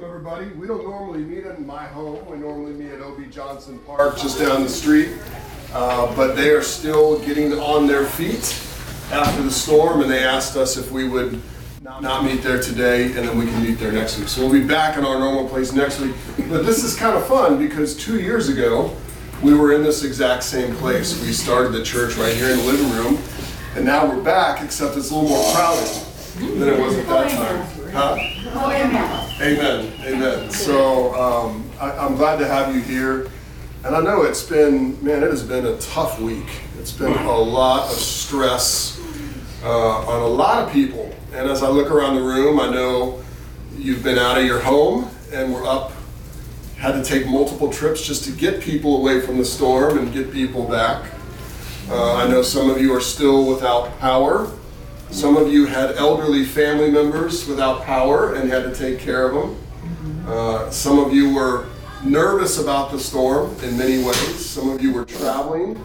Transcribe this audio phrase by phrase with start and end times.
[0.00, 0.46] welcome everybody.
[0.58, 2.24] We don't normally meet in my home.
[2.26, 5.10] We normally meet at OB Johnson Park just down the street.
[5.74, 8.58] Uh, but they are still getting on their feet
[9.12, 11.42] after the storm, and they asked us if we would
[11.82, 14.28] not meet there today, and then we can meet there next week.
[14.28, 16.14] So we'll be back in our normal place next week.
[16.48, 18.96] But this is kind of fun because two years ago,
[19.42, 21.20] we were in this exact same place.
[21.20, 23.18] We started the church right here in the living room,
[23.76, 26.06] and now we're back, except it's a little more crowded
[26.36, 27.90] than it was at that time.
[27.92, 28.39] Huh?
[29.40, 29.90] Amen.
[30.02, 30.50] Amen.
[30.50, 33.30] So um, I, I'm glad to have you here.
[33.84, 36.44] And I know it's been, man, it has been a tough week.
[36.78, 39.00] It's been a lot of stress
[39.64, 41.10] uh, on a lot of people.
[41.32, 43.22] And as I look around the room, I know
[43.78, 45.92] you've been out of your home and we're up,
[46.76, 50.30] had to take multiple trips just to get people away from the storm and get
[50.30, 51.10] people back.
[51.88, 54.52] Uh, I know some of you are still without power.
[55.10, 59.34] Some of you had elderly family members without power and had to take care of
[59.34, 60.26] them.
[60.26, 61.66] Uh, some of you were
[62.04, 64.48] nervous about the storm in many ways.
[64.48, 65.82] Some of you were traveling.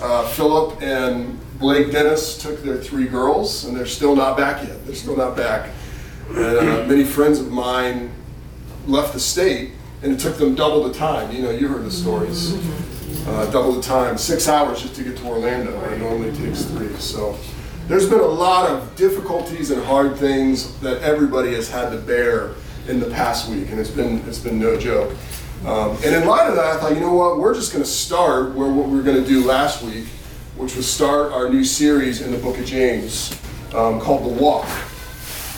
[0.00, 4.86] Uh, Philip and Blake Dennis took their three girls, and they're still not back yet.
[4.86, 5.70] They're still not back.
[6.30, 8.12] And uh, many friends of mine
[8.86, 9.72] left the state,
[10.02, 11.34] and it took them double the time.
[11.34, 12.54] You know, you heard the stories.
[13.26, 16.62] Uh, double the time, six hours just to get to Orlando, and it normally takes
[16.64, 16.94] three.
[16.96, 17.36] So
[17.88, 22.52] there's been a lot of difficulties and hard things that everybody has had to bear
[22.86, 25.16] in the past week, and it's been it's been no joke.
[25.64, 27.90] Um, and in light of that, I thought, you know what, we're just going to
[27.90, 30.06] start where what we were going to do last week,
[30.56, 33.32] which was start our new series in the Book of James
[33.74, 34.68] um, called The Walk,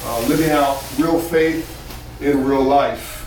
[0.05, 1.67] uh, living out real faith
[2.23, 3.19] in real life.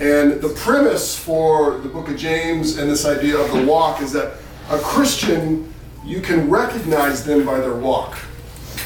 [0.00, 4.12] And the premise for the Book of James and this idea of the walk is
[4.12, 4.38] that
[4.70, 5.72] a Christian,
[6.04, 8.18] you can recognize them by their walk.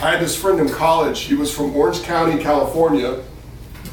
[0.03, 1.21] I had this friend in college.
[1.21, 3.23] He was from Orange County, California,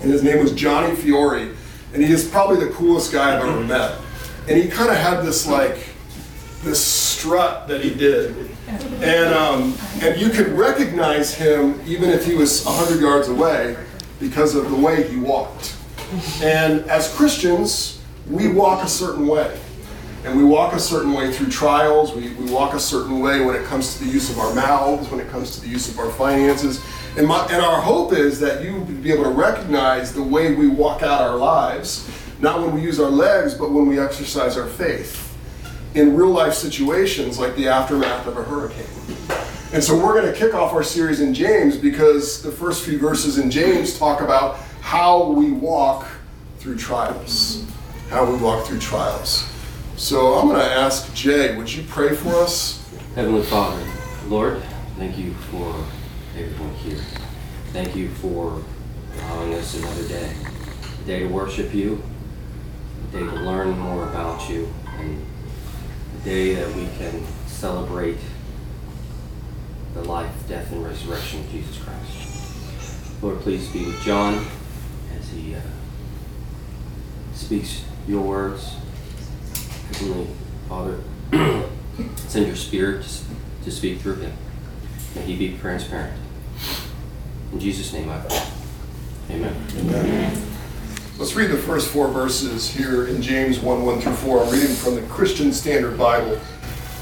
[0.02, 1.52] and his name was Johnny Fiore.
[1.94, 3.96] And he is probably the coolest guy I've ever met.
[4.48, 5.90] And he kind of had this like
[6.64, 8.50] this strut that he did,
[9.02, 13.78] and um, and you could recognize him even if he was hundred yards away
[14.19, 15.78] because of the way he walked.
[16.42, 19.59] And as Christians, we walk a certain way.
[20.25, 22.13] And we walk a certain way through trials.
[22.13, 25.09] We, we walk a certain way when it comes to the use of our mouths,
[25.09, 26.84] when it comes to the use of our finances.
[27.18, 30.53] And, my, and our hope is that you would be able to recognize the way
[30.53, 32.09] we walk out our lives,
[32.40, 35.25] not when we use our legs, but when we exercise our faith
[35.96, 38.86] in real life situations like the aftermath of a hurricane.
[39.72, 43.00] And so we're going to kick off our series in James because the first few
[43.00, 46.07] verses in James talk about how we walk
[46.57, 47.66] through trials.
[48.09, 49.49] How we walk through trials.
[50.09, 52.84] So I'm going to ask Jay, would you pray for us?
[53.14, 53.80] Heavenly Father,
[54.25, 54.59] Lord,
[54.97, 55.86] thank you for
[56.36, 56.97] everyone here.
[57.74, 58.64] Thank you for
[59.19, 60.34] allowing us another day.
[61.00, 62.02] A day to worship you,
[63.03, 65.24] a day to learn more about you, and
[66.19, 68.18] a day that we can celebrate
[69.94, 73.22] the life, death, and resurrection of Jesus Christ.
[73.22, 74.44] Lord, please be with John
[75.16, 75.62] as he uh,
[77.36, 78.75] speaks your words.
[79.94, 80.27] Heavenly
[80.67, 81.00] Father,
[82.16, 83.05] send your spirit
[83.63, 84.33] to, speak through him.
[85.16, 86.17] May he be transparent.
[87.51, 88.44] In Jesus' name I pray.
[89.31, 89.55] Amen.
[89.77, 90.41] Amen.
[91.17, 94.44] Let's read the first four verses here in James 1 1 through 4.
[94.44, 96.39] I'm reading from the Christian Standard Bible.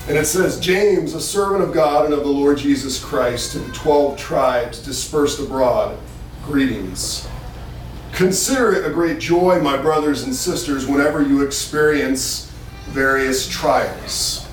[0.07, 3.59] And it says, James, a servant of God and of the Lord Jesus Christ, to
[3.59, 5.97] the 12 tribes dispersed abroad,
[6.43, 7.27] greetings.
[8.13, 12.46] Consider it a great joy, my brothers and sisters, whenever you experience
[12.89, 14.47] various trials,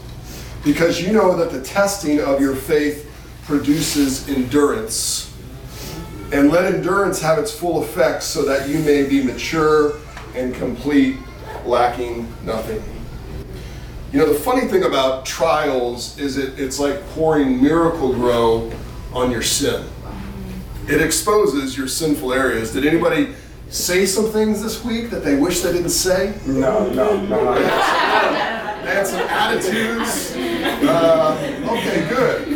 [0.64, 3.10] because you know that the testing of your faith
[3.46, 5.34] produces endurance.
[6.32, 9.98] And let endurance have its full effect so that you may be mature
[10.34, 11.16] and complete,
[11.64, 12.82] lacking nothing.
[14.12, 18.72] You know, the funny thing about trials is it, it's like pouring Miracle-Gro
[19.12, 19.86] on your sin.
[20.88, 22.72] It exposes your sinful areas.
[22.72, 23.34] Did anybody
[23.74, 26.38] say some things this week that they wish they didn't say?
[26.46, 27.54] No, no, no.
[27.54, 30.32] They had some attitudes.
[30.36, 32.48] Uh, okay, good.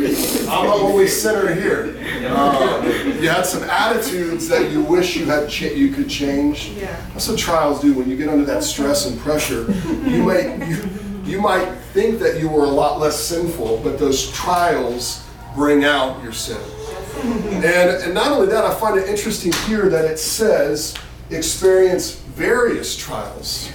[0.47, 1.97] I'm the only sinner here.
[2.29, 2.81] Uh,
[3.19, 6.69] you had some attitudes that you wish you had cha- you could change.
[6.69, 6.95] Yeah.
[7.13, 7.93] That's what trials do.
[7.93, 9.69] When you get under that stress and pressure,
[10.07, 10.89] you might you,
[11.25, 16.23] you might think that you were a lot less sinful, but those trials bring out
[16.23, 16.61] your sin.
[17.23, 20.95] And, and not only that, I find it interesting here that it says
[21.29, 23.71] experience various trials.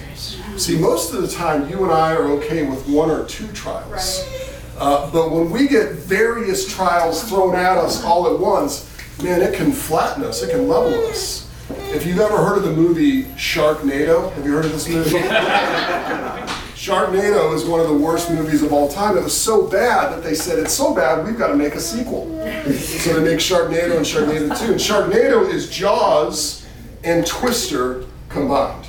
[0.57, 4.23] See, most of the time, you and I are okay with one or two trials.
[4.77, 8.91] Uh, but when we get various trials thrown at us all at once,
[9.23, 11.49] man, it can flatten us, it can level us.
[11.93, 15.17] If you've ever heard of the movie Sharknado, have you heard of this movie?
[16.75, 19.17] Sharknado is one of the worst movies of all time.
[19.17, 21.79] It was so bad that they said it's so bad we've got to make a
[21.79, 22.27] sequel.
[22.73, 24.71] so they make Sharknado and Sharknado 2.
[24.73, 26.64] And Sharknado is Jaws
[27.05, 28.87] and Twister combined.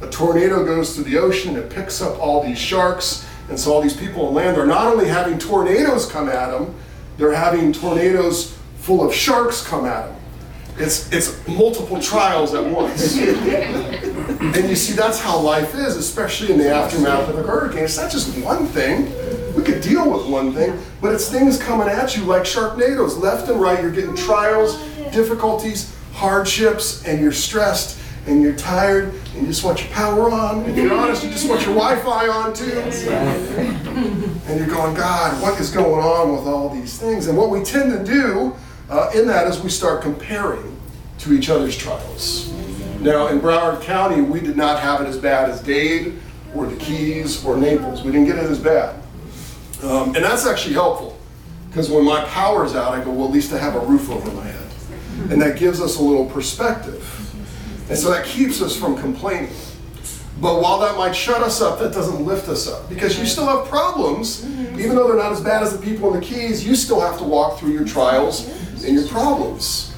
[0.00, 3.26] A tornado goes through the ocean and it picks up all these sharks.
[3.50, 6.74] And so all these people on land are not only having tornadoes come at them,
[7.18, 10.16] they're having tornadoes full of sharks come at them.
[10.78, 13.16] It's, it's multiple trials at once.
[13.18, 17.84] and you see, that's how life is, especially in the aftermath of a hurricane.
[17.84, 19.04] It's not just one thing.
[19.54, 23.50] We could deal with one thing, but it's things coming at you like sharknadoes, left
[23.50, 23.82] and right.
[23.82, 24.78] You're getting trials,
[25.12, 30.64] difficulties, hardships, and you're stressed and you're tired and you just want your power on.
[30.66, 32.80] If you're honest, you just want your Wi Fi on too.
[34.46, 37.28] And you're going, God, what is going on with all these things?
[37.28, 38.54] And what we tend to do
[38.90, 40.76] uh, in that is we start comparing
[41.18, 42.52] to each other's trials.
[43.00, 46.18] Now, in Broward County, we did not have it as bad as Dade
[46.54, 48.02] or the Keys or Naples.
[48.02, 48.96] We didn't get it as bad.
[49.82, 51.18] Um, and that's actually helpful
[51.68, 54.30] because when my power's out, I go, well, at least I have a roof over
[54.32, 54.69] my head.
[55.28, 57.04] And that gives us a little perspective.
[57.88, 59.54] And so that keeps us from complaining.
[60.40, 63.46] But while that might shut us up, that doesn't lift us up because you still
[63.46, 64.44] have problems.
[64.78, 67.18] Even though they're not as bad as the people in the Keys, you still have
[67.18, 68.48] to walk through your trials
[68.82, 69.94] and your problems.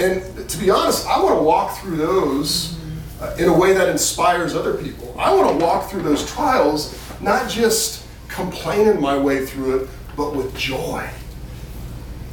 [0.00, 2.76] And to be honest, I want to walk through those
[3.20, 5.14] uh, in a way that inspires other people.
[5.18, 10.34] I want to walk through those trials not just complaining my way through it, but
[10.34, 11.08] with joy.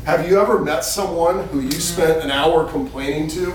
[0.06, 1.80] Have you ever met someone who you mm-hmm.
[1.80, 3.54] spent an hour complaining to,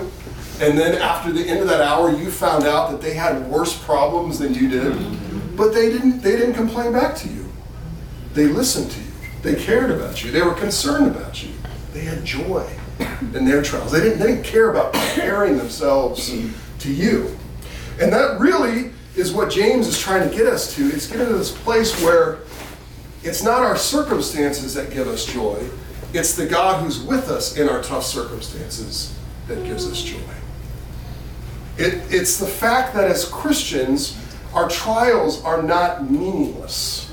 [0.61, 3.77] and then after the end of that hour, you found out that they had worse
[3.83, 5.55] problems than you did, mm-hmm.
[5.55, 7.45] but they didn't they didn't complain back to you.
[8.33, 9.07] They listened to you.
[9.41, 10.31] They cared about you.
[10.31, 11.51] They were concerned about you.
[11.93, 12.67] They had joy
[12.99, 13.91] in their trials.
[13.91, 16.29] They didn't, they didn't care about comparing themselves
[16.79, 17.35] to you.
[17.99, 20.87] And that really is what James is trying to get us to.
[20.87, 22.39] It's getting to this place where
[23.23, 25.67] it's not our circumstances that give us joy,
[26.13, 29.17] it's the God who's with us in our tough circumstances
[29.47, 30.19] that gives us joy.
[31.77, 34.17] It, it's the fact that as Christians,
[34.53, 37.11] our trials are not meaningless.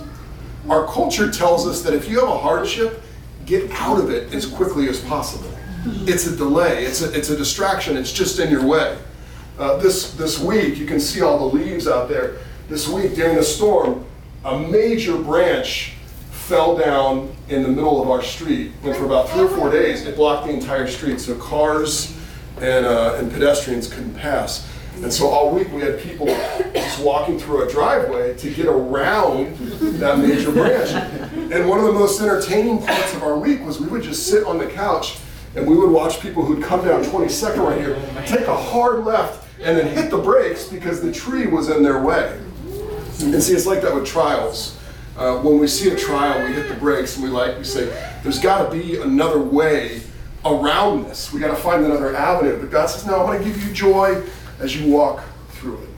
[0.69, 3.03] Our culture tells us that if you have a hardship,
[3.45, 5.51] get out of it as quickly as possible.
[5.87, 8.97] It's a delay, it's a, it's a distraction, it's just in your way.
[9.59, 12.39] Uh, this, this week, you can see all the leaves out there.
[12.69, 14.07] This week, during the storm,
[14.45, 15.93] a major branch
[16.45, 18.73] fell down in the middle of our street.
[18.83, 21.19] And for about three or four days, it blocked the entire street.
[21.19, 22.15] So cars
[22.61, 24.71] and, uh, and pedestrians couldn't pass.
[24.97, 26.27] And so all week we had people
[26.75, 29.57] just walking through a driveway to get around
[29.99, 30.91] that major branch.
[31.51, 34.45] And one of the most entertaining parts of our week was we would just sit
[34.45, 35.19] on the couch
[35.57, 37.97] and we would watch people who'd come down 22nd right here,
[38.27, 42.03] take a hard left, and then hit the brakes because the tree was in their
[42.03, 42.39] way.
[43.21, 44.79] And see, it's like that with trials.
[45.17, 47.87] Uh, when we see a trial, we hit the brakes and we like we say,
[48.23, 50.03] "There's got to be another way
[50.45, 51.33] around this.
[51.33, 53.73] We got to find another avenue." But God says, "No, I'm going to give you
[53.73, 54.23] joy
[54.59, 55.89] as you walk through it,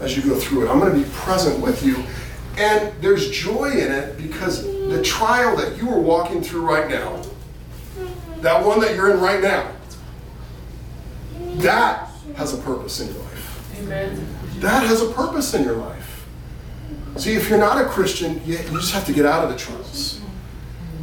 [0.00, 0.70] as you go through it.
[0.70, 2.02] I'm going to be present with you."
[2.56, 7.22] And there's joy in it because the trial that you are walking through right now,
[8.40, 9.70] that one that you're in right now,
[11.58, 13.78] that has a purpose in your life.
[13.80, 14.26] Amen.
[14.60, 16.17] That has a purpose in your life.
[17.16, 20.20] See, if you're not a Christian, you, just have to get out of the trials.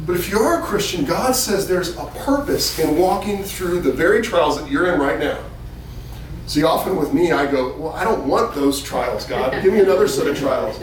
[0.06, 3.92] But if you are a Christian, God says there's a purpose in walking through the
[3.92, 5.42] very trials that you're in right now.
[6.46, 9.60] See, often with me, I go, Well, I don't want those trials, God.
[9.64, 10.78] Give me another set of trials.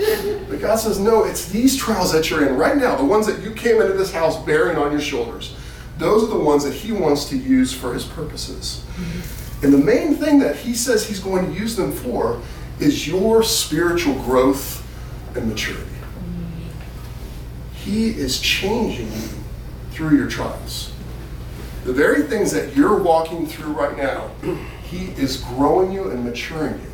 [0.50, 3.42] But God says, No, it's these trials that you're in right now, the ones that
[3.42, 5.56] you came into this house bearing on your shoulders.
[5.98, 8.86] Those are the ones that He wants to use for His purposes.
[9.62, 12.42] And the main thing that He says He's going to use them for
[12.82, 14.83] is your spiritual growth
[15.36, 15.90] and maturity.
[17.74, 19.30] He is changing you
[19.92, 20.94] through your trials.
[21.86, 24.32] The very things that you're walking through right now,
[24.84, 26.92] He is growing you and maturing you.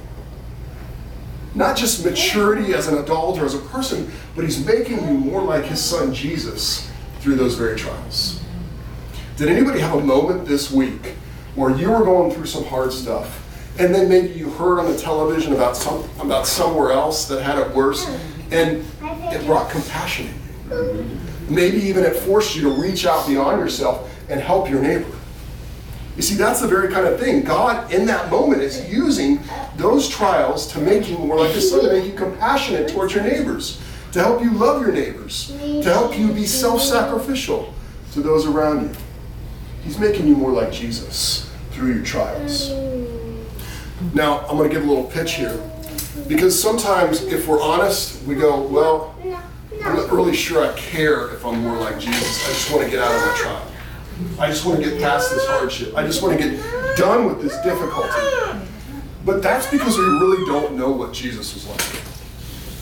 [1.53, 5.41] Not just maturity as an adult or as a person, but He's making you more
[5.41, 8.41] like His Son Jesus through those very trials.
[9.35, 11.15] Did anybody have a moment this week
[11.55, 13.45] where you were going through some hard stuff,
[13.79, 17.57] and then maybe you heard on the television about some about somewhere else that had
[17.57, 18.07] it worse,
[18.51, 21.19] and it brought compassion in you?
[21.49, 25.09] Maybe even it forced you to reach out beyond yourself and help your neighbor.
[26.15, 27.43] You see, that's the very kind of thing.
[27.43, 29.39] God, in that moment, is using
[29.77, 33.23] those trials to make you more like His Son, to make you compassionate towards your
[33.23, 33.81] neighbors,
[34.11, 37.73] to help you love your neighbors, to help you be self sacrificial
[38.11, 38.95] to those around you.
[39.83, 42.69] He's making you more like Jesus through your trials.
[44.13, 45.59] Now, I'm going to give a little pitch here.
[46.27, 49.15] Because sometimes, if we're honest, we go, well,
[49.83, 52.45] I'm not really sure I care if I'm more like Jesus.
[52.45, 53.65] I just want to get out of the trial.
[54.39, 55.95] I just want to get past this hardship.
[55.95, 58.59] I just want to get done with this difficulty.
[59.25, 62.03] But that's because we really don't know what Jesus was like.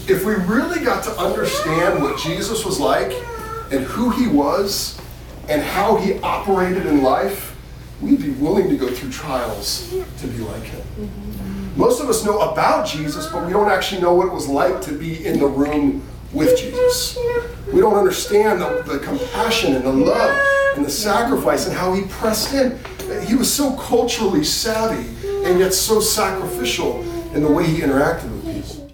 [0.09, 3.11] If we really got to understand what Jesus was like
[3.71, 4.99] and who he was
[5.49, 7.46] and how he operated in life,
[8.01, 9.89] we'd be willing to go through trials
[10.19, 10.81] to be like him.
[11.75, 14.81] Most of us know about Jesus, but we don't actually know what it was like
[14.81, 17.17] to be in the room with Jesus.
[17.71, 20.37] We don't understand the, the compassion and the love
[20.75, 22.79] and the sacrifice and how he pressed in.
[23.25, 25.07] He was so culturally savvy
[25.45, 27.01] and yet so sacrificial
[27.33, 28.91] in the way he interacted with people.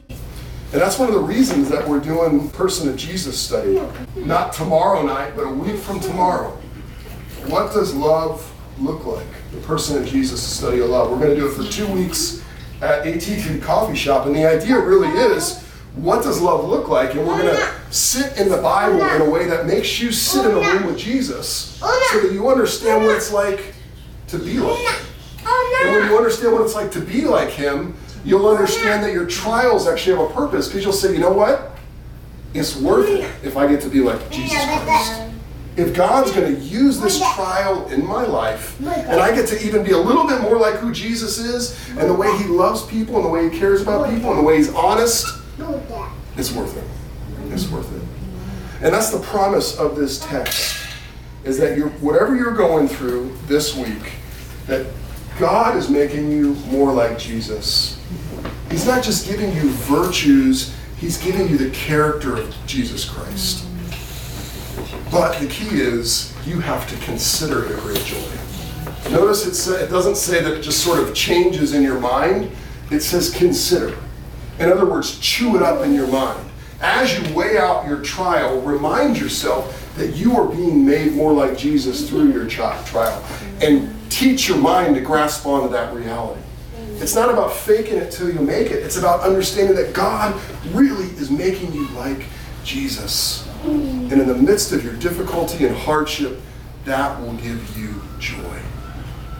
[0.72, 3.82] And that's one of the reasons that we're doing Person of Jesus study.
[4.16, 6.50] Not tomorrow night, but a week from tomorrow.
[7.48, 9.26] What does love look like?
[9.52, 11.12] The Person of Jesus to study of love.
[11.12, 12.44] We're going to do it for two weeks
[12.82, 14.26] at ATT Coffee Shop.
[14.26, 15.62] And the idea really is
[15.96, 17.14] what does love look like?
[17.14, 20.46] And we're going to sit in the Bible in a way that makes you sit
[20.46, 23.74] in a room with Jesus so that you understand what it's like
[24.28, 25.06] to be like him.
[25.46, 29.28] And when you understand what it's like to be like him, you'll understand that your
[29.28, 31.72] trials actually have a purpose because you'll say, you know what?
[32.54, 35.23] It's worth it if I get to be like Jesus Christ.
[35.76, 39.84] If God's going to use this trial in my life, and I get to even
[39.84, 43.16] be a little bit more like who Jesus is, and the way he loves people,
[43.16, 45.26] and the way he cares about people, and the way he's honest,
[46.38, 46.84] it's worth it.
[47.52, 48.04] It's worth it.
[48.84, 50.76] And that's the promise of this text
[51.44, 54.14] is that you're, whatever you're going through this week,
[54.68, 54.86] that
[55.40, 58.00] God is making you more like Jesus.
[58.70, 63.66] He's not just giving you virtues, He's giving you the character of Jesus Christ.
[65.12, 68.22] But the key is you have to consider it a great joy.
[69.12, 72.52] Notice it, doesn't say that it just sort of changes in your mind,
[72.90, 73.98] it says consider.
[74.60, 76.50] In other words, chew it up in your mind.
[76.82, 81.58] As you weigh out your trial, remind yourself that you are being made more like
[81.58, 83.24] Jesus through your trial.
[83.62, 86.42] And teach your mind to grasp onto that reality.
[86.96, 88.84] It's not about faking it till you make it.
[88.84, 90.40] It's about understanding that God
[90.72, 92.26] really is making you like
[92.64, 93.48] Jesus.
[93.64, 96.40] And in the midst of your difficulty and hardship,
[96.86, 98.60] that will give you joy.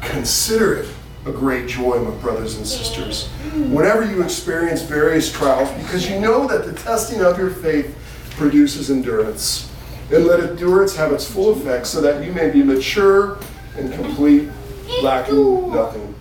[0.02, 0.90] Consider it
[1.26, 3.30] a great joy, my brothers and sisters,
[3.70, 7.98] whenever you experience various trials, because you know that the testing of your faith
[8.32, 9.70] produces endurance.
[10.12, 13.38] And let endurance have its full effect so that you may be mature
[13.78, 14.50] and complete,
[15.02, 16.13] lacking nothing.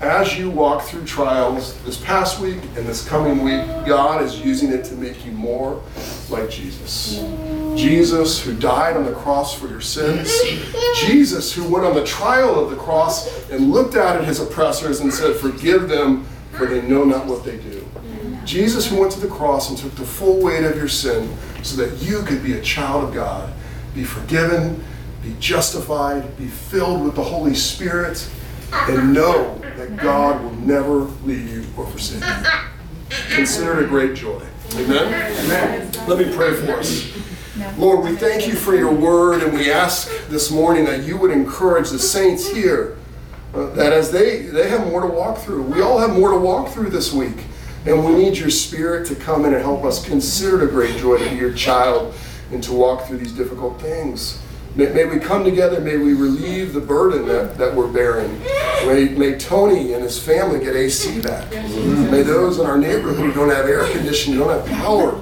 [0.00, 4.72] As you walk through trials this past week and this coming week, God is using
[4.72, 5.80] it to make you more
[6.28, 7.22] like Jesus.
[7.76, 10.30] Jesus, who died on the cross for your sins.
[10.96, 15.00] Jesus, who went on the trial of the cross and looked out at his oppressors
[15.00, 17.86] and said, Forgive them, for they know not what they do.
[18.44, 21.76] Jesus, who went to the cross and took the full weight of your sin so
[21.76, 23.52] that you could be a child of God,
[23.94, 24.84] be forgiven,
[25.22, 28.28] be justified, be filled with the Holy Spirit,
[28.72, 33.36] and know that God will never leave you or forsake you.
[33.36, 34.42] Consider it a great joy.
[34.74, 35.34] Amen?
[35.44, 35.92] Amen.
[36.06, 37.12] Let me pray for us.
[37.78, 41.30] Lord, we thank you for your word, and we ask this morning that you would
[41.30, 42.96] encourage the saints here
[43.54, 45.62] uh, that as they, they have more to walk through.
[45.62, 47.44] We all have more to walk through this week.
[47.86, 50.96] And we need your spirit to come in and help us consider it a great
[50.96, 52.14] joy to be your child
[52.50, 54.40] and to walk through these difficult things.
[54.76, 58.40] May, may we come together, may we relieve the burden that, that we're bearing.
[58.86, 61.48] May, may Tony and his family get AC back.
[61.52, 65.12] May those in our neighborhood who don't have air conditioning, don't have power,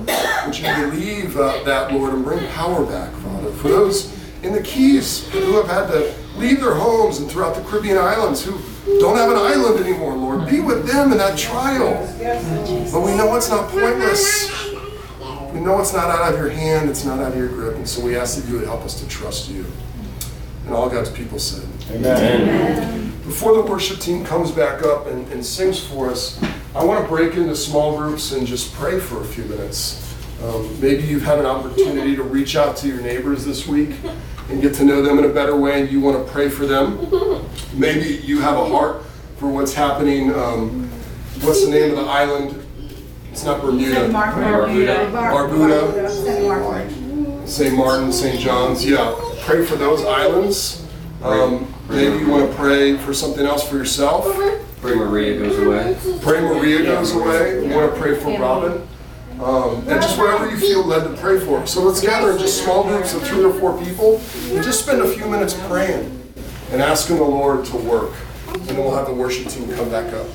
[0.46, 3.52] would you relieve uh, that, Lord, and bring power back, Father.
[3.52, 7.62] For those in the Keys who have had to leave their homes and throughout the
[7.62, 8.58] Caribbean islands who
[9.00, 11.92] don't have an island anymore, Lord, be with them in that trial.
[12.90, 14.61] But we know it's not pointless.
[15.52, 17.86] We know it's not out of your hand, it's not out of your grip, and
[17.86, 19.66] so we ask that you would help us to trust you.
[20.64, 21.68] And all God's people said.
[21.90, 23.10] Amen.
[23.24, 26.42] Before the worship team comes back up and, and sings for us,
[26.74, 30.16] I want to break into small groups and just pray for a few minutes.
[30.42, 33.90] Um, maybe you've had an opportunity to reach out to your neighbors this week
[34.48, 36.66] and get to know them in a better way, and you want to pray for
[36.66, 37.46] them.
[37.74, 39.04] Maybe you have a heart
[39.36, 40.32] for what's happening.
[40.34, 40.88] Um,
[41.42, 42.61] what's the name of the island?
[43.32, 44.10] It's not Bermuda.
[44.10, 45.10] Barbuda.
[45.10, 47.48] Barbuda.
[47.48, 47.74] St.
[47.74, 48.38] Martin, St.
[48.38, 48.84] John's.
[48.84, 50.86] Yeah, pray for those islands.
[51.22, 54.26] Um, maybe you want to pray for something else for yourself.
[54.82, 55.96] Pray Maria goes away.
[56.20, 57.66] Pray Maria goes away.
[57.66, 58.86] You want to pray for Robin.
[59.40, 61.66] Um, and just whatever you feel led to pray for.
[61.66, 64.20] So let's gather in just small groups of three or four people
[64.50, 66.10] and just spend a few minutes praying
[66.70, 68.12] and asking the Lord to work.
[68.52, 70.26] And then we'll have the worship team come back up.